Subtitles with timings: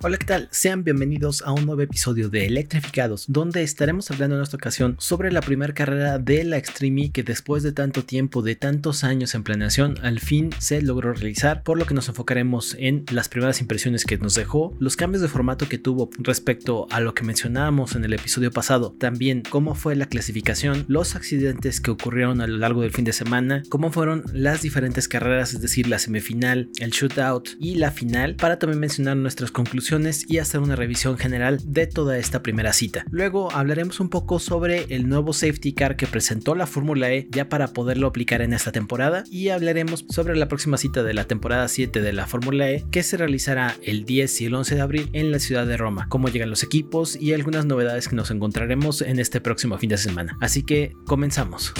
[0.00, 0.48] Hola, ¿qué tal?
[0.52, 5.32] Sean bienvenidos a un nuevo episodio de Electrificados, donde estaremos hablando en esta ocasión sobre
[5.32, 9.42] la primera carrera de la Extreme que después de tanto tiempo, de tantos años en
[9.42, 14.04] planeación, al fin se logró realizar, por lo que nos enfocaremos en las primeras impresiones
[14.04, 18.04] que nos dejó, los cambios de formato que tuvo respecto a lo que mencionábamos en
[18.04, 22.82] el episodio pasado, también cómo fue la clasificación, los accidentes que ocurrieron a lo largo
[22.82, 27.48] del fin de semana, cómo fueron las diferentes carreras, es decir, la semifinal, el shootout
[27.58, 29.87] y la final, para también mencionar nuestras conclusiones
[30.28, 33.06] y hacer una revisión general de toda esta primera cita.
[33.10, 37.48] Luego hablaremos un poco sobre el nuevo safety car que presentó la Fórmula E ya
[37.48, 41.66] para poderlo aplicar en esta temporada y hablaremos sobre la próxima cita de la temporada
[41.68, 45.10] 7 de la Fórmula E que se realizará el 10 y el 11 de abril
[45.14, 49.00] en la ciudad de Roma, cómo llegan los equipos y algunas novedades que nos encontraremos
[49.00, 50.36] en este próximo fin de semana.
[50.42, 51.72] Así que comenzamos.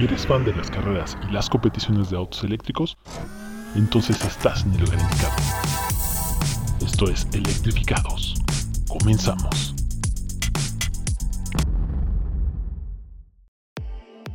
[0.00, 2.96] ¿Eres fan de las carreras y las competiciones de autos eléctricos?
[3.74, 5.36] Entonces estás en el lugar indicado.
[6.84, 8.34] Esto es Electrificados.
[8.88, 9.75] Comenzamos.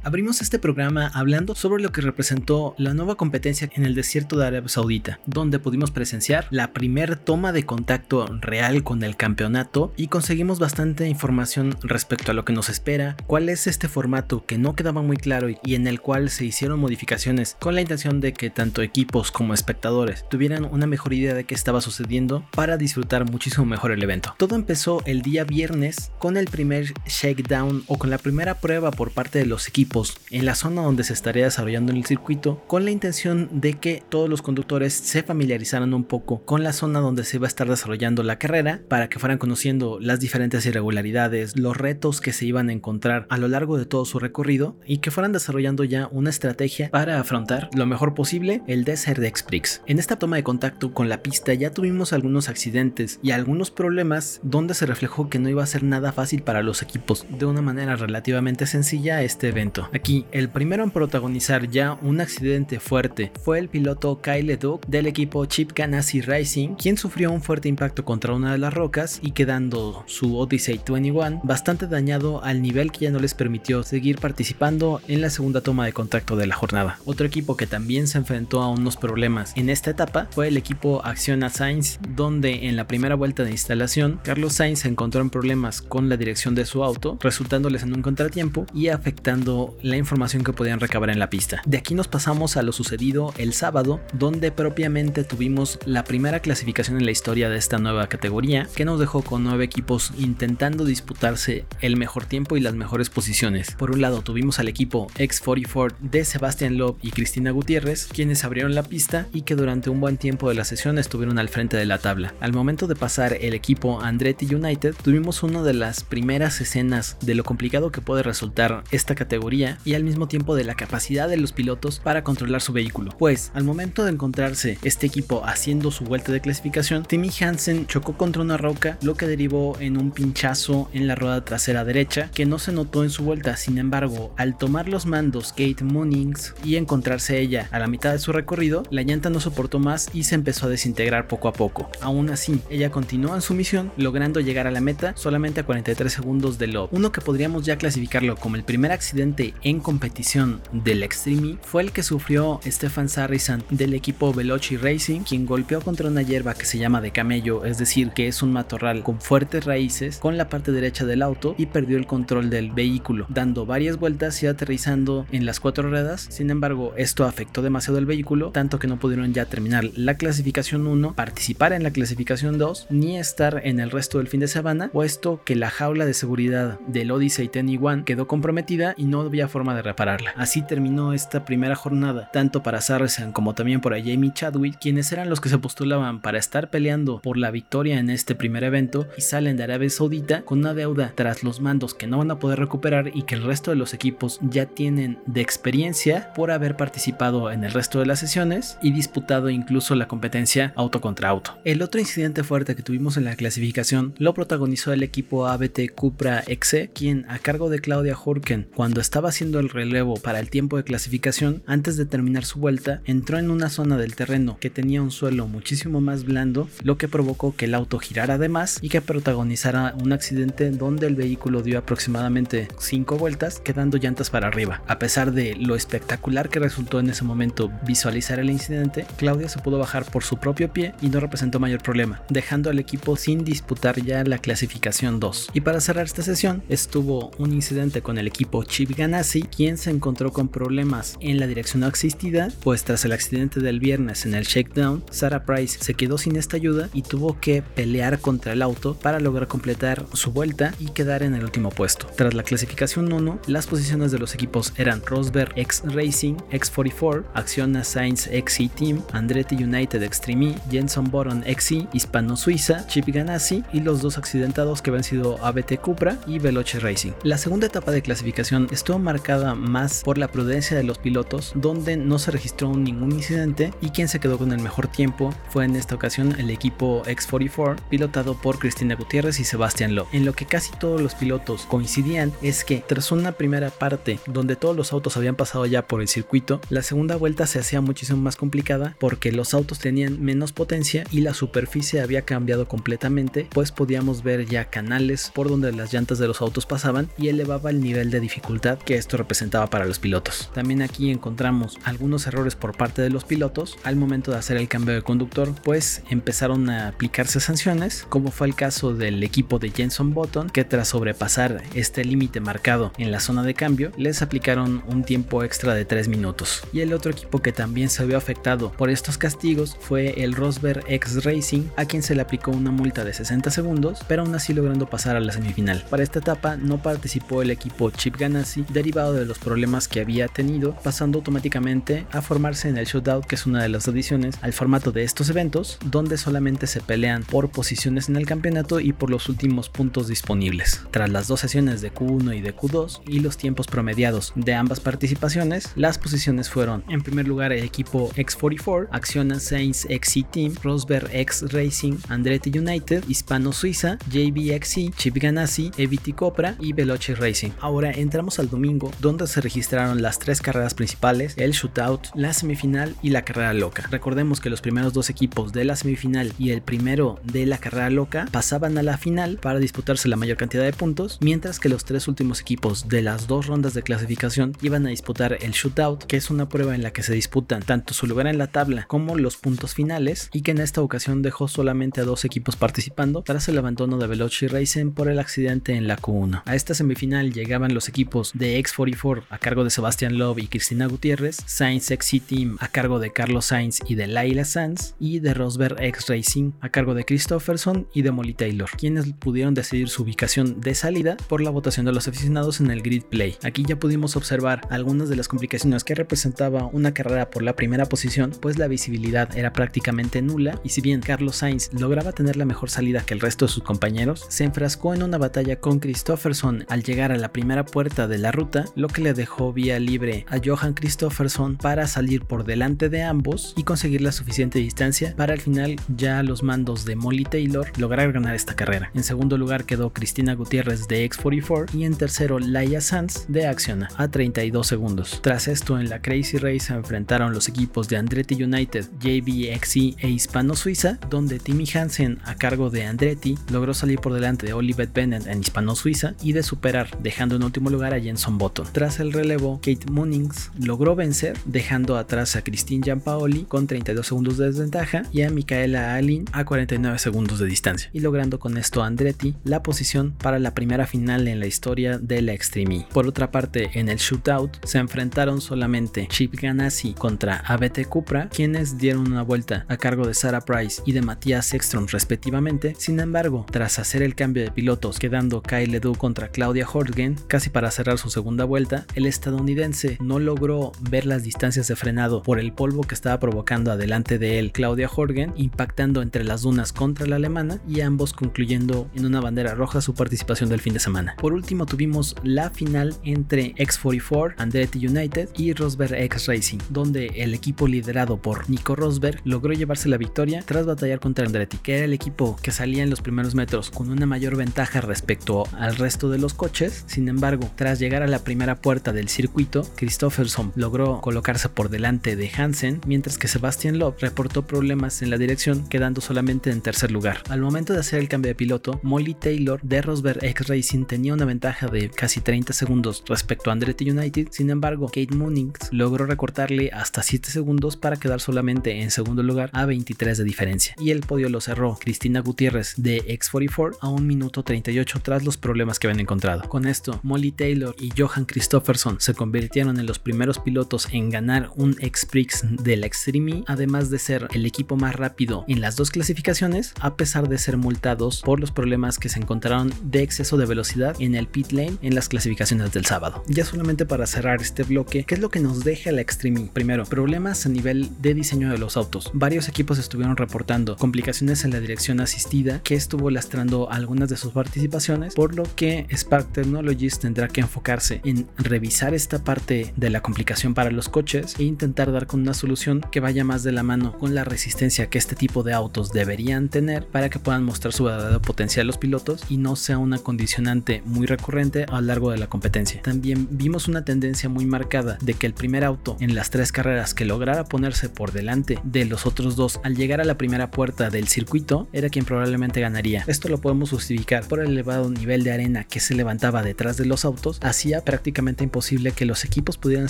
[0.03, 4.47] Abrimos este programa hablando sobre lo que representó la nueva competencia en el desierto de
[4.47, 10.07] Arabia Saudita, donde pudimos presenciar la primera toma de contacto real con el campeonato y
[10.07, 14.75] conseguimos bastante información respecto a lo que nos espera, cuál es este formato que no
[14.75, 18.49] quedaba muy claro y en el cual se hicieron modificaciones con la intención de que
[18.49, 23.67] tanto equipos como espectadores tuvieran una mejor idea de qué estaba sucediendo para disfrutar muchísimo
[23.67, 24.33] mejor el evento.
[24.39, 29.11] Todo empezó el día viernes con el primer shakedown o con la primera prueba por
[29.11, 29.90] parte de los equipos
[30.29, 34.29] en la zona donde se estaría desarrollando el circuito con la intención de que todos
[34.29, 38.23] los conductores se familiarizaran un poco con la zona donde se iba a estar desarrollando
[38.23, 42.73] la carrera para que fueran conociendo las diferentes irregularidades, los retos que se iban a
[42.73, 46.89] encontrar a lo largo de todo su recorrido y que fueran desarrollando ya una estrategia
[46.89, 49.81] para afrontar lo mejor posible el Desert X-Prix.
[49.87, 54.39] En esta toma de contacto con la pista ya tuvimos algunos accidentes y algunos problemas
[54.41, 57.61] donde se reflejó que no iba a ser nada fácil para los equipos de una
[57.61, 59.80] manera relativamente sencilla este evento.
[59.93, 65.07] Aquí, el primero en protagonizar ya un accidente fuerte fue el piloto Kyle Duke del
[65.07, 69.31] equipo Chip Ganassi Racing, quien sufrió un fuerte impacto contra una de las rocas y
[69.31, 75.01] quedando su Odyssey 21 bastante dañado al nivel que ya no les permitió seguir participando
[75.07, 76.99] en la segunda toma de contacto de la jornada.
[77.05, 81.01] Otro equipo que también se enfrentó a unos problemas en esta etapa fue el equipo
[81.05, 85.81] Acciona Sainz, donde en la primera vuelta de instalación, Carlos Sainz se encontró en problemas
[85.81, 90.53] con la dirección de su auto, resultándoles en un contratiempo y afectando la información que
[90.53, 91.61] podían recabar en la pista.
[91.65, 96.97] De aquí nos pasamos a lo sucedido el sábado, donde propiamente tuvimos la primera clasificación
[96.97, 101.65] en la historia de esta nueva categoría, que nos dejó con nueve equipos intentando disputarse
[101.81, 103.75] el mejor tiempo y las mejores posiciones.
[103.75, 108.75] Por un lado tuvimos al equipo X44 de Sebastian Loeb y Cristina Gutiérrez, quienes abrieron
[108.75, 111.85] la pista y que durante un buen tiempo de la sesión estuvieron al frente de
[111.85, 112.33] la tabla.
[112.39, 117.35] Al momento de pasar el equipo Andretti United, tuvimos una de las primeras escenas de
[117.35, 121.37] lo complicado que puede resultar esta categoría y al mismo tiempo de la capacidad de
[121.37, 123.11] los pilotos para controlar su vehículo.
[123.17, 128.17] Pues al momento de encontrarse este equipo haciendo su vuelta de clasificación, Timmy Hansen chocó
[128.17, 132.45] contra una roca, lo que derivó en un pinchazo en la rueda trasera derecha que
[132.45, 133.57] no se notó en su vuelta.
[133.57, 138.19] Sin embargo, al tomar los mandos Kate Moonings y encontrarse ella a la mitad de
[138.19, 141.89] su recorrido, la llanta no soportó más y se empezó a desintegrar poco a poco.
[142.01, 146.11] Aún así, ella continuó en su misión, logrando llegar a la meta solamente a 43
[146.11, 146.89] segundos de lob.
[146.91, 151.91] Uno que podríamos ya clasificarlo como el primer accidente en competición del Extreme fue el
[151.91, 156.77] que sufrió Stefan Sarrisan del equipo Veloci Racing, quien golpeó contra una hierba que se
[156.77, 160.71] llama de camello, es decir, que es un matorral con fuertes raíces con la parte
[160.71, 165.45] derecha del auto y perdió el control del vehículo, dando varias vueltas y aterrizando en
[165.45, 166.27] las cuatro ruedas.
[166.29, 170.87] Sin embargo, esto afectó demasiado el vehículo, tanto que no pudieron ya terminar la clasificación
[170.87, 174.89] 1, participar en la clasificación 2, ni estar en el resto del fin de semana,
[174.91, 179.40] puesto que la jaula de seguridad del Odyssey Ten One quedó comprometida y no había
[179.47, 180.33] forma de repararla.
[180.37, 185.29] Así terminó esta primera jornada, tanto para Saracen como también para Jamie Chadwick, quienes eran
[185.29, 189.21] los que se postulaban para estar peleando por la victoria en este primer evento y
[189.21, 192.59] salen de Arabia Saudita con una deuda tras los mandos que no van a poder
[192.59, 197.51] recuperar y que el resto de los equipos ya tienen de experiencia por haber participado
[197.51, 201.57] en el resto de las sesiones y disputado incluso la competencia auto contra auto.
[201.63, 206.43] El otro incidente fuerte que tuvimos en la clasificación lo protagonizó el equipo ABT Cupra
[206.43, 210.77] XE, quien a cargo de Claudia Hurken, cuando estaba haciendo el relevo para el tiempo
[210.77, 215.01] de clasificación, antes de terminar su vuelta, entró en una zona del terreno que tenía
[215.01, 218.89] un suelo muchísimo más blando, lo que provocó que el auto girara de más y
[218.89, 224.83] que protagonizara un accidente donde el vehículo dio aproximadamente 5 vueltas, quedando llantas para arriba.
[224.87, 229.59] A pesar de lo espectacular que resultó en ese momento visualizar el incidente, Claudia se
[229.59, 233.43] pudo bajar por su propio pie y no representó mayor problema, dejando al equipo sin
[233.45, 235.51] disputar ya la clasificación 2.
[235.53, 239.20] Y para cerrar esta sesión, estuvo un incidente con el equipo Chip Ganassi,
[239.55, 244.25] quien se encontró con problemas en la dirección asistida, pues tras el accidente del viernes
[244.25, 248.53] en el shakedown, Sarah Price se quedó sin esta ayuda y tuvo que pelear contra
[248.53, 252.07] el auto para lograr completar su vuelta y quedar en el último puesto.
[252.15, 257.83] Tras la clasificación 1, las posiciones de los equipos eran Rosberg X Racing, X44, Acciona
[257.83, 264.01] Science XC Team, Andretti United Extreme Jenson Boron XC, Hispano Suiza, Chip Ganassi y los
[264.01, 267.11] dos accidentados que habían sido ABT Cupra y Veloce Racing.
[267.23, 271.97] La segunda etapa de clasificación estuvo marcada más por la prudencia de los pilotos, donde
[271.97, 275.75] no se registró ningún incidente y quien se quedó con el mejor tiempo fue en
[275.75, 280.07] esta ocasión el equipo X44, pilotado por Cristina Gutiérrez y Sebastián Lowe.
[280.11, 284.55] En lo que casi todos los pilotos coincidían es que tras una primera parte donde
[284.55, 288.21] todos los autos habían pasado ya por el circuito, la segunda vuelta se hacía muchísimo
[288.21, 293.71] más complicada porque los autos tenían menos potencia y la superficie había cambiado completamente, pues
[293.71, 297.81] podíamos ver ya canales por donde las llantas de los autos pasaban y elevaba el
[297.81, 300.49] nivel de dificultad que esto representaba para los pilotos.
[300.53, 304.67] También aquí encontramos algunos errores por parte de los pilotos al momento de hacer el
[304.67, 309.71] cambio de conductor, pues empezaron a aplicarse sanciones, como fue el caso del equipo de
[309.71, 314.83] Jenson Button, que tras sobrepasar este límite marcado en la zona de cambio, les aplicaron
[314.87, 316.63] un tiempo extra de 3 minutos.
[316.73, 320.83] Y el otro equipo que también se vio afectado por estos castigos fue el Rosberg
[320.87, 324.53] X Racing, a quien se le aplicó una multa de 60 segundos, pero aún así
[324.53, 325.85] logrando pasar a la semifinal.
[325.89, 330.27] Para esta etapa no participó el equipo Chip Ganassi, derivado de los problemas que había
[330.27, 334.53] tenido, pasando automáticamente a formarse en el Shootout, que es una de las adiciones al
[334.53, 339.11] formato de estos eventos, donde solamente se pelean por posiciones en el campeonato y por
[339.11, 340.81] los últimos puntos disponibles.
[340.89, 344.79] Tras las dos sesiones de Q1 y de Q2 y los tiempos promediados de ambas
[344.79, 351.07] participaciones, las posiciones fueron en primer lugar el equipo X44, Acciona Sainz XC Team, Rosberg
[351.13, 357.51] X Racing, Andretti United, Hispano Suiza, JBXC, Chip Ganassi, Eviti Copra y Veloce Racing.
[357.59, 362.95] Ahora entramos al domingo donde se registraron las tres carreras principales, el shootout, la semifinal
[363.01, 363.87] y la carrera loca.
[363.91, 367.89] Recordemos que los primeros dos equipos de la semifinal y el primero de la carrera
[367.89, 371.85] loca pasaban a la final para disputarse la mayor cantidad de puntos, mientras que los
[371.85, 376.17] tres últimos equipos de las dos rondas de clasificación iban a disputar el shootout, que
[376.17, 379.17] es una prueba en la que se disputan tanto su lugar en la tabla como
[379.17, 383.47] los puntos finales, y que en esta ocasión dejó solamente a dos equipos participando tras
[383.47, 386.43] el abandono de Veloci Racing por el accidente en la Q1.
[386.45, 390.85] A esta semifinal llegaban los equipos de X44 a cargo de Sebastián Love y Cristina
[390.85, 395.33] Gutiérrez, Sainz XC Team a cargo de Carlos Sainz y de Laila Sanz, y de
[395.33, 400.03] Rosberg X Racing a cargo de Christopherson y de Molly Taylor, quienes pudieron decidir su
[400.03, 403.35] ubicación de salida por la votación de los aficionados en el grid play.
[403.43, 407.85] Aquí ya pudimos observar algunas de las complicaciones que representaba una carrera por la primera
[407.85, 412.45] posición, pues la visibilidad era prácticamente nula y si bien Carlos Sainz lograba tener la
[412.45, 416.65] mejor salida que el resto de sus compañeros, se enfrascó en una batalla con Christopherson
[416.69, 420.25] al llegar a la primera puerta de la ruta, lo que le dejó vía libre
[420.29, 425.33] a Johan Christopherson para salir por delante de ambos y conseguir la suficiente distancia para
[425.33, 428.91] al final ya los mandos de Molly Taylor lograr ganar esta carrera.
[428.93, 433.89] En segundo lugar quedó Cristina Gutiérrez de X44 y en tercero Laia Sanz de Acciona
[433.97, 435.19] a 32 segundos.
[435.21, 440.09] Tras esto en la Crazy Race se enfrentaron los equipos de Andretti United, JBXE e
[440.09, 444.93] Hispano Suiza, donde Timmy Hansen a cargo de Andretti logró salir por delante de Olivet
[444.93, 448.67] Bennett en Hispano Suiza y de superar dejando en último lugar a Jenson Button.
[448.71, 454.37] Tras el relevo, Kate Munnings logró vencer dejando atrás a Christine Giampaoli con 32 segundos
[454.37, 458.83] de desventaja y a Micaela Alin a 49 segundos de distancia y logrando con esto
[458.83, 462.75] Andretti la posición para la primera final en la historia de la Extreme.
[462.75, 462.87] E.
[462.91, 468.77] Por otra parte, en el shootout se enfrentaron solamente Chip Ganassi contra ABT Cupra, quienes
[468.77, 472.75] dieron una vuelta a cargo de Sarah Price y de Matías Ekstrom respectivamente.
[472.77, 477.49] Sin embargo, tras hacer el cambio de pilotos, quedando Kyle Ledoux contra Claudia Horgen, casi
[477.49, 478.09] para cerrar su
[478.45, 483.19] vuelta, el estadounidense no logró ver las distancias de frenado por el polvo que estaba
[483.19, 488.13] provocando adelante de él Claudia Horgen, impactando entre las dunas contra la alemana y ambos
[488.13, 491.15] concluyendo en una bandera roja su participación del fin de semana.
[491.19, 497.33] Por último tuvimos la final entre X44, Andretti United y Rosberg X Racing, donde el
[497.33, 501.85] equipo liderado por Nico Rosberg logró llevarse la victoria tras batallar contra Andretti, que era
[501.85, 506.09] el equipo que salía en los primeros metros con una mayor ventaja respecto al resto
[506.09, 506.83] de los coches.
[506.87, 512.15] Sin embargo, tras llegar a la primera puerta del circuito, Christopherson logró colocarse por delante
[512.15, 516.91] de Hansen, mientras que Sebastian Loeb reportó problemas en la dirección, quedando solamente en tercer
[516.91, 517.23] lugar.
[517.29, 521.13] Al momento de hacer el cambio de piloto, Molly Taylor de Rosberg X Racing tenía
[521.13, 526.05] una ventaja de casi 30 segundos respecto a Andretti United, sin embargo, Kate Moonings logró
[526.05, 530.91] recortarle hasta 7 segundos para quedar solamente en segundo lugar a 23 de diferencia, y
[530.91, 535.79] el podio lo cerró Cristina Gutiérrez de X44 a 1 minuto 38 tras los problemas
[535.79, 536.47] que habían encontrado.
[536.49, 541.51] Con esto, Molly Taylor y Johan Christofferson se convirtieron en los primeros pilotos en ganar
[541.55, 545.91] un X-Prix de la Extreme, además de ser el equipo más rápido en las dos
[545.91, 550.47] clasificaciones, a pesar de ser multados por los problemas que se encontraron de exceso de
[550.47, 553.23] velocidad en el pit lane en las clasificaciones del sábado.
[553.27, 556.49] Ya solamente para cerrar este bloque, ¿qué es lo que nos deja la Extreme?
[556.51, 559.11] Primero, problemas a nivel de diseño de los autos.
[559.13, 564.31] Varios equipos estuvieron reportando complicaciones en la dirección asistida que estuvo lastrando algunas de sus
[564.31, 570.01] participaciones, por lo que Spark Technologies tendrá que enfocarse en revisar esta parte de la
[570.01, 573.63] complicación para los coches e intentar dar con una solución que vaya más de la
[573.63, 577.73] mano con la resistencia que este tipo de autos deberían tener para que puedan mostrar
[577.73, 582.11] su verdadero potencial los pilotos y no sea una condicionante muy recurrente a lo largo
[582.11, 582.81] de la competencia.
[582.81, 586.93] También vimos una tendencia muy marcada de que el primer auto en las tres carreras
[586.93, 590.89] que lograra ponerse por delante de los otros dos al llegar a la primera puerta
[590.89, 593.03] del circuito era quien probablemente ganaría.
[593.07, 596.85] Esto lo podemos justificar por el elevado nivel de arena que se levantaba detrás de
[596.85, 599.89] los autos, hacía prácticamente imposible que los equipos pudieran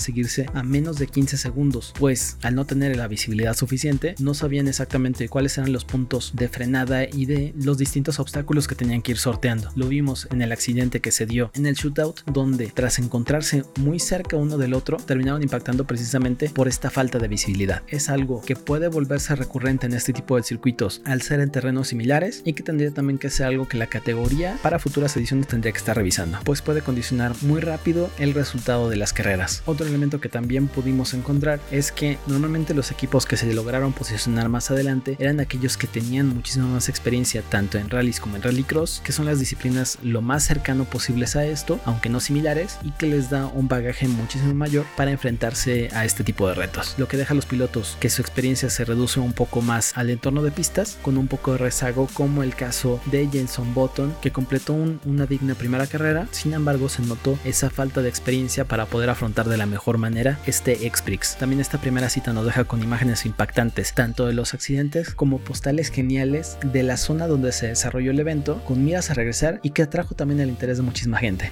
[0.00, 4.68] seguirse a menos de 15 segundos, pues al no tener la visibilidad suficiente no sabían
[4.68, 9.12] exactamente cuáles eran los puntos de frenada y de los distintos obstáculos que tenían que
[9.12, 9.70] ir sorteando.
[9.74, 13.98] Lo vimos en el accidente que se dio en el shootout, donde tras encontrarse muy
[13.98, 17.82] cerca uno del otro, terminaron impactando precisamente por esta falta de visibilidad.
[17.88, 21.88] Es algo que puede volverse recurrente en este tipo de circuitos al ser en terrenos
[21.88, 25.72] similares y que tendría también que ser algo que la categoría para futuras ediciones tendría
[25.72, 27.81] que estar revisando, pues puede condicionar muy rápido
[28.18, 29.62] el resultado de las carreras.
[29.66, 34.48] Otro elemento que también pudimos encontrar es que normalmente los equipos que se lograron posicionar
[34.48, 39.02] más adelante eran aquellos que tenían muchísima más experiencia tanto en rallies como en rallycross,
[39.04, 43.06] que son las disciplinas lo más cercano posibles a esto, aunque no similares, y que
[43.06, 47.16] les da un bagaje muchísimo mayor para enfrentarse a este tipo de retos, lo que
[47.16, 50.52] deja a los pilotos que su experiencia se reduce un poco más al entorno de
[50.52, 55.26] pistas con un poco de rezago como el caso de Jenson Button que completó una
[55.26, 59.56] digna primera carrera, sin embargo se notó esa falta de experiencia para poder afrontar de
[59.56, 61.36] la mejor manera este X-Prix.
[61.38, 65.90] También esta primera cita nos deja con imágenes impactantes, tanto de los accidentes como postales
[65.90, 69.82] geniales de la zona donde se desarrolló el evento, con miras a regresar y que
[69.82, 71.50] atrajo también el interés de muchísima gente.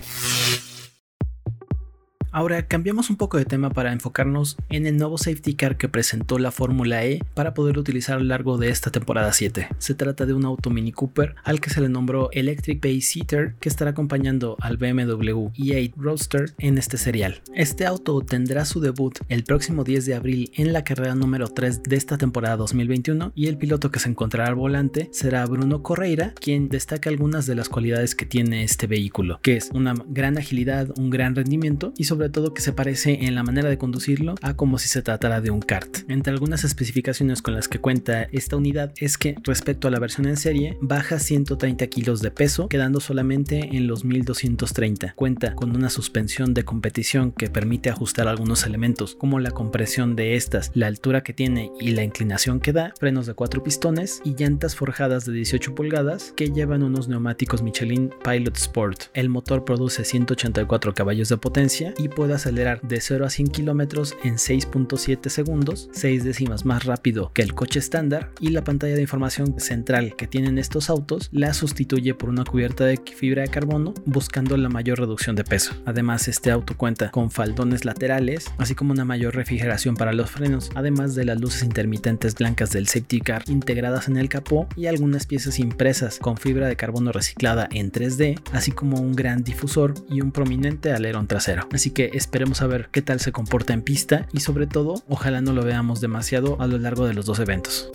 [2.32, 6.38] Ahora cambiamos un poco de tema para enfocarnos en el nuevo safety car que presentó
[6.38, 9.66] la Fórmula E para poder utilizar a lo largo de esta temporada 7.
[9.78, 13.56] Se trata de un auto Mini Cooper al que se le nombró Electric Bay Seater
[13.58, 17.42] que estará acompañando al BMW E8 Roadster en este serial.
[17.52, 21.82] Este auto tendrá su debut el próximo 10 de abril en la carrera número 3
[21.82, 26.32] de esta temporada 2021 y el piloto que se encontrará al volante será Bruno Correira,
[26.40, 30.96] quien destaca algunas de las cualidades que tiene este vehículo, que es una gran agilidad,
[30.96, 34.34] un gran rendimiento y sobre sobre todo que se parece en la manera de conducirlo
[34.42, 36.00] a como si se tratara de un kart.
[36.06, 40.26] Entre algunas especificaciones con las que cuenta esta unidad es que respecto a la versión
[40.26, 45.14] en serie baja 130 kilos de peso quedando solamente en los 1230.
[45.14, 50.36] Cuenta con una suspensión de competición que permite ajustar algunos elementos como la compresión de
[50.36, 54.34] estas, la altura que tiene y la inclinación que da, frenos de 4 pistones y
[54.34, 59.04] llantas forjadas de 18 pulgadas que llevan unos neumáticos Michelin Pilot Sport.
[59.14, 64.16] El motor produce 184 caballos de potencia y puede acelerar de 0 a 100 kilómetros
[64.22, 69.02] en 6.7 segundos, 6 décimas más rápido que el coche estándar, y la pantalla de
[69.02, 73.94] información central que tienen estos autos la sustituye por una cubierta de fibra de carbono
[74.04, 75.74] buscando la mayor reducción de peso.
[75.86, 80.70] Además, este auto cuenta con faldones laterales, así como una mayor refrigeración para los frenos,
[80.74, 85.26] además de las luces intermitentes blancas del safety car integradas en el capó y algunas
[85.26, 90.20] piezas impresas con fibra de carbono reciclada en 3D, así como un gran difusor y
[90.20, 91.68] un prominente alerón trasero.
[91.72, 95.40] Así que esperemos a ver qué tal se comporta en pista y sobre todo ojalá
[95.40, 97.90] no lo veamos demasiado a lo largo de los dos eventos.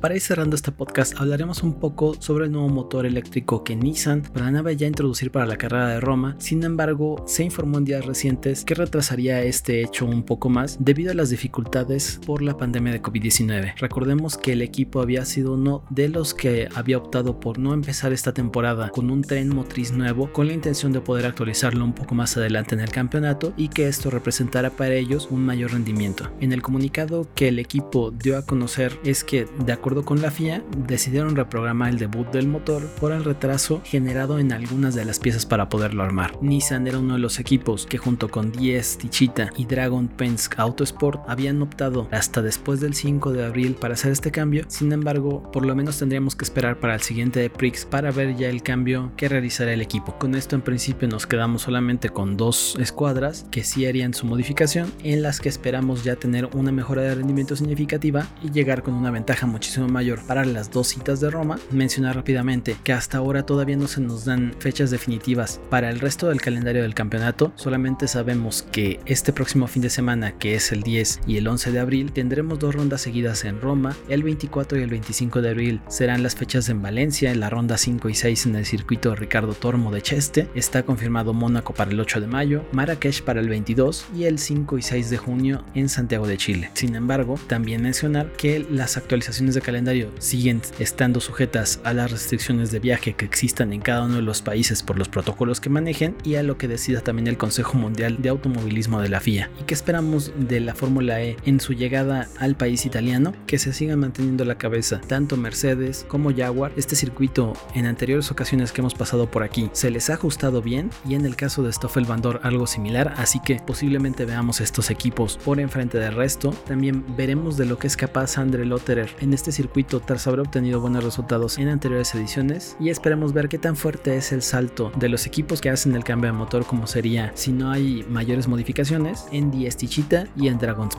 [0.00, 4.22] Para ir cerrando este podcast hablaremos un poco sobre el nuevo motor eléctrico que Nissan
[4.22, 8.64] planeaba ya introducir para la carrera de Roma, sin embargo se informó en días recientes
[8.64, 13.02] que retrasaría este hecho un poco más debido a las dificultades por la pandemia de
[13.02, 13.74] COVID-19.
[13.76, 18.14] Recordemos que el equipo había sido uno de los que había optado por no empezar
[18.14, 22.14] esta temporada con un tren motriz nuevo con la intención de poder actualizarlo un poco
[22.14, 26.30] más adelante en el campeonato y que esto representara para ellos un mayor rendimiento.
[26.40, 30.22] En el comunicado que el equipo dio a conocer es que de acuerdo acuerdo con
[30.22, 35.04] la FIA, decidieron reprogramar el debut del motor por el retraso generado en algunas de
[35.04, 36.40] las piezas para poderlo armar.
[36.40, 41.28] Nissan era uno de los equipos que junto con 10 Tichita y Dragon Penske Autosport
[41.28, 45.66] habían optado hasta después del 5 de abril para hacer este cambio, sin embargo, por
[45.66, 49.10] lo menos tendríamos que esperar para el siguiente de Prix para ver ya el cambio
[49.16, 50.16] que realizará el equipo.
[50.20, 54.92] Con esto en principio nos quedamos solamente con dos escuadras que sí harían su modificación,
[55.02, 59.10] en las que esperamos ya tener una mejora de rendimiento significativa y llegar con una
[59.10, 61.58] ventaja muchísimo mayor para las dos citas de Roma.
[61.70, 66.28] Mencionar rápidamente que hasta ahora todavía no se nos dan fechas definitivas para el resto
[66.28, 70.82] del calendario del campeonato, solamente sabemos que este próximo fin de semana, que es el
[70.82, 74.82] 10 y el 11 de abril, tendremos dos rondas seguidas en Roma, el 24 y
[74.82, 78.46] el 25 de abril serán las fechas en Valencia, en la ronda 5 y 6
[78.46, 82.64] en el circuito Ricardo Tormo de Cheste, está confirmado Mónaco para el 8 de mayo,
[82.72, 86.70] Marrakech para el 22 y el 5 y 6 de junio en Santiago de Chile.
[86.74, 92.72] Sin embargo, también mencionar que las actualizaciones de calendario siguen estando sujetas a las restricciones
[92.72, 96.16] de viaje que existan en cada uno de los países por los protocolos que manejen
[96.24, 99.48] y a lo que decida también el Consejo Mundial de Automovilismo de la FIA.
[99.60, 103.32] ¿Y que esperamos de la Fórmula E en su llegada al país italiano?
[103.46, 106.72] Que se sigan manteniendo la cabeza tanto Mercedes como Jaguar.
[106.76, 110.90] Este circuito en anteriores ocasiones que hemos pasado por aquí se les ha ajustado bien
[111.08, 115.38] y en el caso de Stoffel Bandor algo similar, así que posiblemente veamos estos equipos
[115.44, 116.50] por enfrente del resto.
[116.66, 119.59] También veremos de lo que es capaz Andre Lotterer en este circuito
[120.06, 124.32] tras haber obtenido buenos resultados en anteriores ediciones y esperemos ver qué tan fuerte es
[124.32, 127.70] el salto de los equipos que hacen el cambio de motor como sería si no
[127.70, 130.96] hay mayores modificaciones en Tichita y en Dragon's.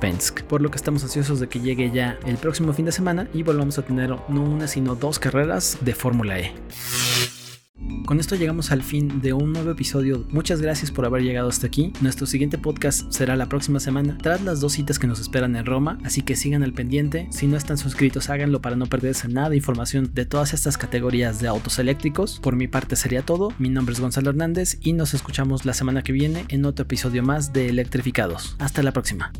[0.47, 3.43] Por lo que estamos ansiosos de que llegue ya el próximo fin de semana y
[3.43, 6.53] volvamos a tener no una sino dos carreras de Fórmula E.
[8.05, 10.25] Con esto llegamos al fin de un nuevo episodio.
[10.29, 11.93] Muchas gracias por haber llegado hasta aquí.
[12.01, 15.65] Nuestro siguiente podcast será la próxima semana, tras las dos citas que nos esperan en
[15.65, 17.27] Roma, así que sigan al pendiente.
[17.31, 21.39] Si no están suscritos, háganlo para no perderse nada de información de todas estas categorías
[21.39, 22.39] de autos eléctricos.
[22.41, 23.53] Por mi parte sería todo.
[23.59, 27.23] Mi nombre es Gonzalo Hernández y nos escuchamos la semana que viene en otro episodio
[27.23, 28.55] más de Electrificados.
[28.59, 29.31] Hasta la próxima.